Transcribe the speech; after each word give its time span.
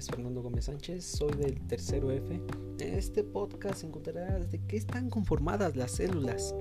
es 0.00 0.06
Fernando 0.06 0.40
Gómez 0.40 0.64
Sánchez, 0.64 1.04
soy 1.04 1.30
del 1.32 1.60
tercero 1.66 2.10
F. 2.10 2.40
En 2.78 2.94
este 2.94 3.22
podcast 3.22 3.84
encontrarás 3.84 4.50
de 4.50 4.58
qué 4.66 4.78
están 4.78 5.10
conformadas 5.10 5.76
las 5.76 5.90
células. 5.90 6.54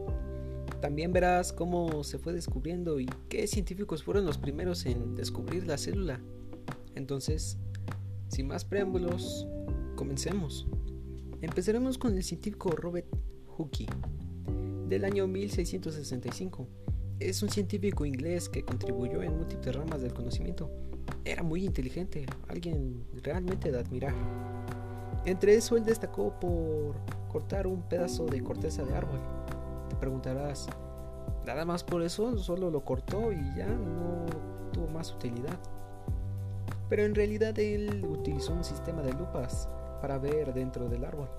También 0.81 1.13
verás 1.13 1.53
cómo 1.53 2.03
se 2.03 2.17
fue 2.19 2.33
descubriendo 2.33 2.99
y 2.99 3.09
qué 3.29 3.47
científicos 3.47 4.03
fueron 4.03 4.25
los 4.25 4.37
primeros 4.37 4.85
en 4.85 5.15
descubrir 5.15 5.65
la 5.65 5.77
célula. 5.77 6.19
Entonces, 6.95 7.57
sin 8.27 8.47
más 8.47 8.65
preámbulos, 8.65 9.47
comencemos. 9.95 10.67
Empezaremos 11.39 11.97
con 11.97 12.17
el 12.17 12.23
científico 12.23 12.71
Robert 12.71 13.07
Hooke, 13.55 13.87
del 14.89 15.05
año 15.05 15.27
1665. 15.27 16.67
Es 17.19 17.43
un 17.43 17.49
científico 17.49 18.05
inglés 18.05 18.47
que 18.49 18.63
contribuyó 18.63 19.21
en 19.21 19.37
múltiples 19.37 19.75
ramas 19.75 20.01
del 20.01 20.13
conocimiento 20.13 20.69
era 21.25 21.43
muy 21.43 21.65
inteligente, 21.65 22.25
alguien 22.47 23.05
realmente 23.23 23.71
de 23.71 23.79
admirar. 23.79 24.13
Entre 25.25 25.55
eso 25.55 25.77
él 25.77 25.85
destacó 25.85 26.39
por 26.39 26.95
cortar 27.29 27.67
un 27.67 27.81
pedazo 27.83 28.25
de 28.25 28.41
corteza 28.41 28.83
de 28.83 28.95
árbol. 28.95 29.19
Te 29.89 29.95
preguntarás, 29.95 30.67
nada 31.45 31.65
más 31.65 31.83
por 31.83 32.01
eso 32.01 32.37
solo 32.37 32.69
lo 32.69 32.83
cortó 32.83 33.31
y 33.31 33.55
ya 33.55 33.67
no 33.67 34.25
tuvo 34.71 34.87
más 34.87 35.13
utilidad. 35.13 35.57
Pero 36.87 37.03
en 37.03 37.13
realidad 37.13 37.57
él 37.59 38.05
utilizó 38.09 38.53
un 38.53 38.63
sistema 38.63 39.01
de 39.01 39.13
lupas 39.13 39.69
para 40.01 40.17
ver 40.17 40.53
dentro 40.53 40.89
del 40.89 41.05
árbol, 41.05 41.29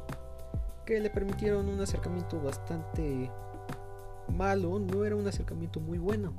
que 0.84 1.00
le 1.00 1.10
permitieron 1.10 1.68
un 1.68 1.80
acercamiento 1.80 2.40
bastante 2.40 3.30
malo, 4.30 4.78
no 4.78 5.04
era 5.04 5.16
un 5.16 5.26
acercamiento 5.26 5.80
muy 5.80 5.98
bueno, 5.98 6.32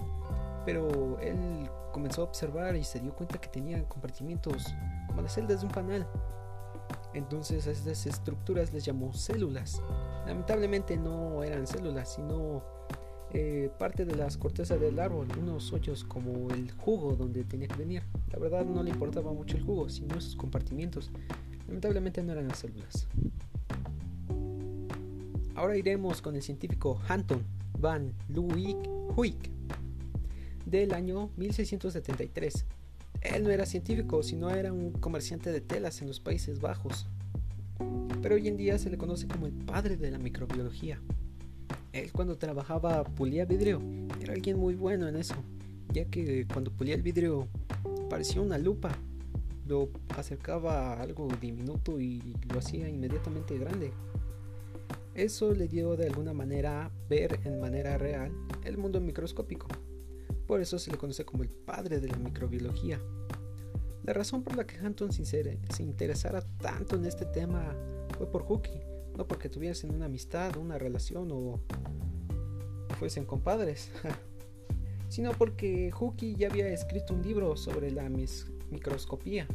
pero 0.65 1.19
él 1.19 1.69
comenzó 1.91 2.21
a 2.21 2.25
observar 2.25 2.75
y 2.75 2.83
se 2.83 2.99
dio 2.99 3.13
cuenta 3.13 3.39
que 3.39 3.49
tenía 3.49 3.83
compartimientos 3.87 4.73
como 5.07 5.21
las 5.21 5.33
celdas 5.33 5.61
de 5.61 5.67
un 5.67 5.73
panal. 5.73 6.07
Entonces 7.13 7.67
a 7.67 7.71
estas 7.71 8.05
estructuras 8.05 8.71
les 8.73 8.85
llamó 8.85 9.13
células. 9.13 9.81
Lamentablemente 10.25 10.97
no 10.97 11.43
eran 11.43 11.67
células, 11.67 12.13
sino 12.13 12.63
eh, 13.33 13.69
parte 13.77 14.05
de 14.05 14.15
las 14.15 14.37
cortezas 14.37 14.79
del 14.79 14.99
árbol, 14.99 15.27
unos 15.39 15.73
hoyos 15.73 16.03
como 16.03 16.49
el 16.51 16.71
jugo 16.71 17.15
donde 17.15 17.43
tenía 17.43 17.67
que 17.67 17.75
venir. 17.75 18.03
La 18.31 18.39
verdad 18.39 18.65
no 18.65 18.81
le 18.83 18.91
importaba 18.91 19.33
mucho 19.33 19.57
el 19.57 19.63
jugo, 19.63 19.89
sino 19.89 20.17
esos 20.17 20.35
compartimientos. 20.35 21.11
Lamentablemente 21.67 22.23
no 22.23 22.31
eran 22.31 22.47
las 22.47 22.59
células. 22.59 23.07
Ahora 25.55 25.75
iremos 25.75 26.21
con 26.21 26.35
el 26.35 26.41
científico 26.41 26.99
Hanton 27.07 27.43
van 27.81 28.13
Huyck 29.15 29.49
del 30.65 30.93
año 30.93 31.31
1673. 31.35 32.65
Él 33.21 33.43
no 33.43 33.49
era 33.49 33.65
científico, 33.65 34.23
sino 34.23 34.49
era 34.51 34.71
un 34.71 34.91
comerciante 34.91 35.51
de 35.51 35.61
telas 35.61 36.01
en 36.01 36.07
los 36.07 36.19
Países 36.19 36.61
Bajos. 36.61 37.07
Pero 38.21 38.35
hoy 38.35 38.47
en 38.47 38.57
día 38.57 38.77
se 38.77 38.89
le 38.89 38.97
conoce 38.97 39.27
como 39.27 39.47
el 39.47 39.53
padre 39.53 39.97
de 39.97 40.11
la 40.11 40.19
microbiología. 40.19 41.01
Él 41.91 42.11
cuando 42.11 42.37
trabajaba 42.37 43.03
pulía 43.03 43.45
vidrio, 43.45 43.81
era 44.21 44.33
alguien 44.33 44.57
muy 44.57 44.75
bueno 44.75 45.07
en 45.07 45.15
eso, 45.15 45.35
ya 45.91 46.05
que 46.05 46.47
cuando 46.47 46.71
pulía 46.71 46.95
el 46.95 47.01
vidrio 47.01 47.47
parecía 48.09 48.41
una 48.41 48.57
lupa, 48.57 48.95
lo 49.67 49.89
acercaba 50.15 50.93
a 50.93 51.01
algo 51.01 51.27
diminuto 51.41 51.99
y 51.99 52.21
lo 52.51 52.59
hacía 52.59 52.87
inmediatamente 52.87 53.57
grande. 53.57 53.91
Eso 55.13 55.53
le 55.53 55.67
dio 55.67 55.97
de 55.97 56.07
alguna 56.07 56.33
manera 56.33 56.89
ver 57.09 57.39
en 57.43 57.59
manera 57.59 57.97
real 57.97 58.31
el 58.63 58.77
mundo 58.77 59.01
microscópico. 59.01 59.67
Por 60.47 60.61
eso 60.61 60.79
se 60.79 60.89
le 60.89 60.97
conoce 60.97 61.25
como 61.25 61.43
el 61.43 61.49
padre 61.49 61.99
de 61.99 62.07
la 62.07 62.17
microbiología. 62.17 62.99
La 64.03 64.13
razón 64.13 64.41
por 64.43 64.55
la 64.55 64.65
que 64.65 64.77
Hampton 64.77 65.11
se 65.11 65.59
interesara 65.79 66.41
tanto 66.57 66.95
en 66.95 67.05
este 67.05 67.25
tema 67.25 67.75
fue 68.17 68.31
por 68.31 68.43
Hooke, 68.43 68.81
no 69.17 69.27
porque 69.27 69.49
tuviesen 69.49 69.93
una 69.93 70.05
amistad, 70.05 70.55
una 70.57 70.77
relación 70.77 71.29
o 71.31 71.59
fuesen 72.97 73.25
compadres, 73.25 73.91
sino 75.09 75.31
porque 75.33 75.91
Hooke 75.91 76.35
ya 76.35 76.47
había 76.47 76.69
escrito 76.69 77.13
un 77.13 77.21
libro 77.21 77.57
sobre 77.57 77.91
la 77.91 78.09
microscopía. 78.69 79.45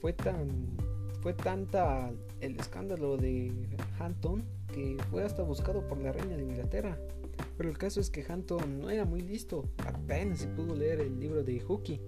Fue 0.00 0.14
tan 0.14 0.48
fue 1.20 1.34
tanta 1.34 2.10
el 2.40 2.58
escándalo 2.58 3.16
de 3.16 3.52
Hampton 3.98 4.44
que 4.72 4.96
fue 5.10 5.24
hasta 5.24 5.42
buscado 5.42 5.86
por 5.86 5.98
la 5.98 6.12
reina 6.12 6.36
de 6.36 6.42
Inglaterra 6.42 6.98
pero 7.60 7.68
el 7.68 7.76
caso 7.76 8.00
es 8.00 8.08
que 8.08 8.24
Hampton 8.26 8.80
no 8.80 8.88
era 8.88 9.04
muy 9.04 9.20
listo, 9.20 9.68
apenas 9.86 10.38
se 10.38 10.48
pudo 10.48 10.74
leer 10.74 11.00
el 11.00 11.20
libro 11.20 11.44
de 11.44 11.60
Hookie. 11.60 12.00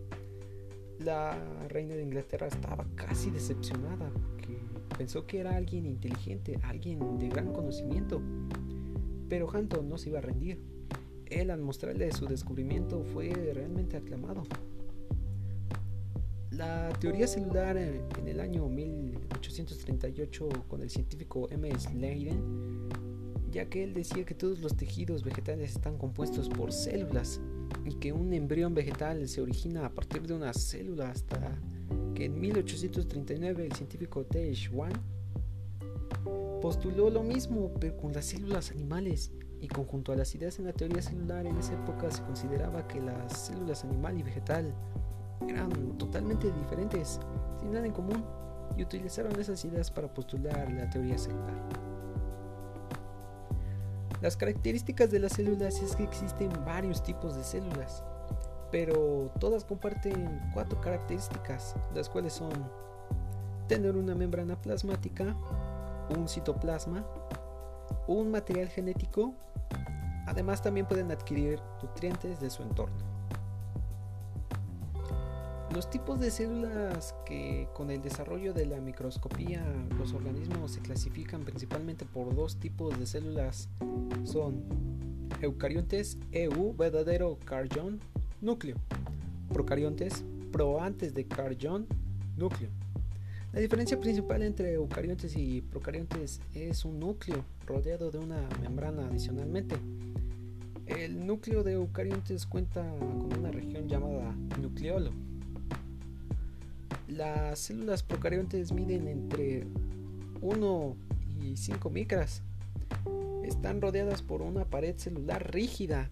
La 0.99 1.37
reina 1.69 1.95
de 1.95 2.03
Inglaterra 2.03 2.47
estaba 2.47 2.87
casi 2.95 3.31
decepcionada, 3.31 4.11
pensó 4.97 5.27
que 5.27 5.41
era 5.41 5.55
alguien 5.55 5.85
inteligente, 5.85 6.59
alguien 6.63 7.19
de 7.19 7.29
gran 7.29 7.53
conocimiento. 7.53 8.23
Pero 9.29 9.51
Hampton 9.51 9.89
no 9.91 9.99
se 9.99 10.09
iba 10.09 10.21
a 10.21 10.23
rendir. 10.23 10.59
Él 11.27 11.51
al 11.51 11.61
mostrarle 11.61 12.11
su 12.13 12.25
descubrimiento 12.25 13.03
fue 13.13 13.31
realmente 13.53 13.99
aclamado. 13.99 14.45
La 16.57 16.91
teoría 17.01 17.27
celular 17.27 17.79
en 17.79 18.29
el 18.29 18.39
año 18.39 18.69
1838 18.69 20.49
con 20.69 20.83
el 20.83 20.91
científico 20.91 21.49
M. 21.51 21.71
Sladen 21.79 22.91
ya 23.51 23.67
que 23.67 23.85
él 23.85 23.95
decía 23.95 24.25
que 24.25 24.35
todos 24.35 24.61
los 24.61 24.77
tejidos 24.77 25.25
vegetales 25.25 25.73
están 25.73 25.97
compuestos 25.97 26.51
por 26.51 26.73
células 26.73 27.41
y 27.85 27.95
que 27.95 28.13
un 28.13 28.33
embrión 28.35 28.75
vegetal 28.75 29.29
se 29.29 29.41
origina 29.41 29.87
a 29.87 29.91
partir 29.95 30.27
de 30.27 30.35
una 30.35 30.53
célula 30.53 31.11
hasta 31.11 31.59
que 32.15 32.27
en 32.27 32.39
1839 32.39 33.67
el 33.67 33.73
científico 33.73 34.25
T. 34.25 34.55
Schwann 34.55 34.93
postuló 36.61 37.09
lo 37.09 37.23
mismo 37.23 37.73
pero 37.81 37.97
con 37.97 38.13
las 38.13 38.27
células 38.27 38.71
animales 38.71 39.33
y 39.61 39.69
conjunto 39.69 40.13
a 40.13 40.17
las 40.17 40.35
ideas 40.35 40.59
en 40.59 40.67
la 40.67 40.73
teoría 40.75 41.01
celular 41.01 41.47
en 41.47 41.57
esa 41.57 41.73
época 41.75 42.11
se 42.11 42.23
consideraba 42.23 42.87
que 42.89 43.01
las 43.01 43.47
células 43.47 43.85
animal 43.85 44.19
y 44.19 44.23
vegetal 44.23 44.75
eran 45.49 45.71
totalmente 45.99 46.51
diferentes, 46.53 47.21
sin 47.61 47.73
nada 47.73 47.87
en 47.87 47.93
común, 47.93 48.25
y 48.77 48.83
utilizaron 48.83 49.39
esas 49.39 49.65
ideas 49.65 49.91
para 49.91 50.09
postular 50.09 50.71
la 50.73 50.89
teoría 50.89 51.19
celular. 51.19 51.55
Las 54.21 54.37
características 54.37 55.11
de 55.11 55.19
las 55.19 55.33
células 55.33 55.83
es 55.83 55.97
que 55.97 56.05
existen 56.05 56.51
varios 56.65 57.03
tipos 57.03 57.35
de 57.35 57.43
células, 57.43 58.05
pero 58.71 59.31
todas 59.41 59.65
comparten 59.65 60.41
cuatro 60.55 60.81
características, 60.81 61.75
las 61.95 62.09
cuales 62.09 62.33
son 62.33 62.53
tener 63.69 63.97
una 63.97 64.15
membrana 64.15 64.61
plasmática, 64.61 65.37
un 66.17 66.29
citoplasma, 66.29 67.05
un 68.07 68.31
material 68.31 68.69
genético, 68.69 69.35
además 70.27 70.63
también 70.63 70.87
pueden 70.87 71.11
adquirir 71.11 71.61
nutrientes 71.83 72.41
de 72.41 72.51
su 72.51 72.63
entorno. 72.63 73.12
Los 75.75 75.89
tipos 75.89 76.21
de 76.21 76.31
células 76.31 77.15
que 77.25 77.67
con 77.73 77.91
el 77.91 78.03
desarrollo 78.03 78.53
de 78.53 78.67
la 78.67 78.79
microscopía 78.79 79.65
los 79.99 80.13
organismos 80.13 80.73
se 80.73 80.81
clasifican 80.81 81.45
principalmente 81.45 82.05
por 82.05 82.35
dos 82.35 82.57
tipos 82.57 82.99
de 82.99 83.07
células 83.07 83.71
son 84.25 84.65
eucariontes 85.41 86.19
EU 86.33 86.75
verdadero 86.77 87.39
carrión 87.47 88.01
núcleo, 88.43 88.77
procariontes 89.51 90.25
proantes 90.53 91.15
de 91.15 91.25
carrión 91.25 91.87
núcleo. 92.37 92.69
La 93.55 93.61
diferencia 93.61 93.99
principal 93.99 94.43
entre 94.43 94.75
eucariontes 94.75 95.35
y 95.37 95.63
procariontes 95.63 96.43
es 96.53 96.85
un 96.85 97.01
núcleo 97.01 97.47
rodeado 97.67 98.11
de 98.11 98.19
una 98.19 98.47
membrana 98.61 99.07
adicionalmente. 99.07 99.77
El 100.85 101.27
núcleo 101.27 101.63
de 101.63 101.73
eucariontes 101.73 102.45
cuenta 102.45 102.83
con 102.99 103.39
una 103.39 103.51
región 103.51 103.89
llamada 103.89 104.35
nucleolo 104.61 105.13
las 107.17 107.59
células 107.59 108.03
procariontes 108.03 108.73
miden 108.73 109.07
entre 109.07 109.67
1 110.41 110.97
y 111.43 111.57
5 111.57 111.91
micras. 111.91 112.43
Están 113.45 113.81
rodeadas 113.81 114.23
por 114.23 114.43
una 114.43 114.65
pared 114.65 114.97
celular 114.97 115.53
rígida 115.53 116.11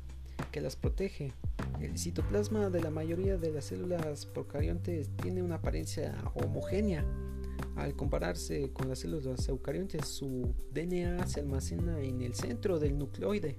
que 0.53 0.61
las 0.61 0.77
protege. 0.77 1.33
El 1.81 1.99
citoplasma 1.99 2.71
de 2.71 2.83
la 2.83 2.91
mayoría 2.91 3.39
de 3.39 3.51
las 3.51 3.67
células 3.67 4.27
procariontes 4.27 5.09
tiene 5.17 5.43
una 5.43 5.57
apariencia 5.57 6.15
homogénea. 6.35 7.05
Al 7.77 7.95
compararse 7.95 8.71
con 8.73 8.89
las 8.89 8.99
células 8.99 9.49
eucariontes, 9.49 10.07
su 10.07 10.55
DNA 10.73 11.27
se 11.27 11.41
almacena 11.41 12.01
en 12.01 12.21
el 12.21 12.35
centro 12.35 12.79
del 12.79 12.99
nucleoide. 12.99 13.57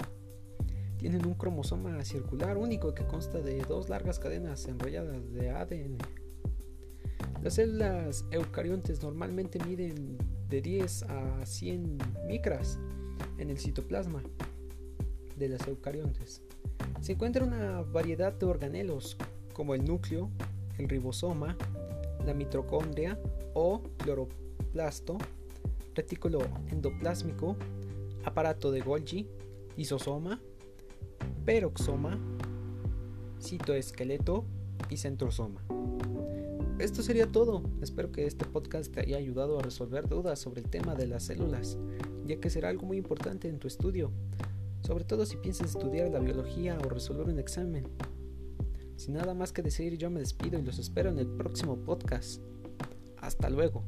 Tienen 0.97 1.25
un 1.25 1.33
cromosoma 1.33 2.03
circular 2.05 2.57
único 2.57 2.93
que 2.93 3.05
consta 3.05 3.39
de 3.39 3.59
dos 3.61 3.89
largas 3.89 4.19
cadenas 4.19 4.67
enrolladas 4.67 5.31
de 5.33 5.49
ADN. 5.49 5.97
Las 7.43 7.55
células 7.55 8.23
eucariontes 8.29 9.01
normalmente 9.01 9.57
miden 9.65 10.17
de 10.47 10.61
10 10.61 11.03
a 11.03 11.45
100 11.45 11.97
micras 12.27 12.77
en 13.39 13.49
el 13.49 13.57
citoplasma 13.57 14.21
de 15.37 15.49
las 15.49 15.67
eucariontes. 15.67 16.43
Se 17.01 17.13
encuentra 17.13 17.43
una 17.43 17.81
variedad 17.81 18.31
de 18.31 18.45
organelos 18.45 19.17
como 19.53 19.73
el 19.73 19.83
núcleo, 19.83 20.29
el 20.77 20.87
ribosoma, 20.87 21.57
la 22.23 22.35
mitocondria 22.35 23.19
o 23.55 23.81
cloroplasto, 23.97 25.17
retículo 25.95 26.41
endoplásmico, 26.69 27.57
aparato 28.23 28.69
de 28.69 28.81
Golgi, 28.81 29.27
lisosoma, 29.77 30.39
peroxoma, 31.43 32.19
citoesqueleto 33.41 34.45
y 34.91 34.97
centrosoma. 34.97 35.80
Esto 36.81 37.03
sería 37.03 37.31
todo. 37.31 37.61
Espero 37.79 38.11
que 38.11 38.25
este 38.25 38.43
podcast 38.43 38.91
te 38.91 39.01
haya 39.01 39.17
ayudado 39.17 39.59
a 39.59 39.61
resolver 39.61 40.09
dudas 40.09 40.39
sobre 40.39 40.61
el 40.61 40.67
tema 40.67 40.95
de 40.95 41.05
las 41.05 41.21
células, 41.21 41.77
ya 42.25 42.39
que 42.39 42.49
será 42.49 42.69
algo 42.69 42.87
muy 42.87 42.97
importante 42.97 43.47
en 43.47 43.59
tu 43.59 43.67
estudio, 43.67 44.11
sobre 44.81 45.03
todo 45.03 45.27
si 45.27 45.37
piensas 45.37 45.75
estudiar 45.75 46.09
la 46.09 46.17
biología 46.17 46.79
o 46.83 46.89
resolver 46.89 47.27
un 47.27 47.37
examen. 47.37 47.83
Sin 48.95 49.13
nada 49.13 49.35
más 49.35 49.53
que 49.53 49.61
decir, 49.61 49.95
yo 49.99 50.09
me 50.09 50.21
despido 50.21 50.57
y 50.57 50.63
los 50.63 50.79
espero 50.79 51.11
en 51.11 51.19
el 51.19 51.27
próximo 51.27 51.77
podcast. 51.77 52.41
Hasta 53.17 53.51
luego. 53.51 53.83